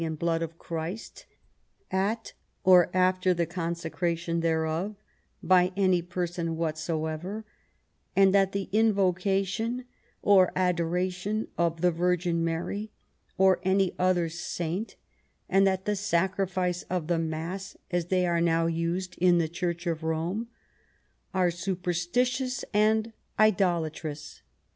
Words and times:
and 0.03 0.17
blood 0.17 0.41
of 0.41 0.57
Christ 0.57 1.27
at 1.91 2.33
or 2.63 2.89
after 2.91 3.35
the 3.35 3.45
consecra 3.45 4.17
tion 4.17 4.39
thereof 4.39 4.95
by 5.43 5.71
any 5.77 6.01
person 6.01 6.57
whatsoever; 6.57 7.45
and 8.15 8.33
that 8.33 8.51
the 8.51 8.67
invocation 8.71 9.85
or 10.23 10.51
adoration 10.55 11.49
of 11.55 11.81
the 11.81 11.91
Virgin 11.91 12.43
Mary 12.43 12.91
or 13.37 13.59
any 13.61 13.93
other 13.99 14.27
saint, 14.27 14.95
and 15.47 15.67
that 15.67 15.85
the 15.85 15.95
sacrifice 15.95 16.81
of 16.89 17.05
the 17.05 17.19
Mass— 17.19 17.77
as 17.91 18.07
they 18.07 18.25
are 18.25 18.41
now 18.41 18.65
used 18.65 19.15
in 19.19 19.37
the 19.37 19.47
Church 19.47 19.85
of 19.85 19.99
Home— 20.01 20.47
are 21.31 21.51
superstitious 21.51 22.65
and 22.73 23.13
idolatrous. 23.37 24.41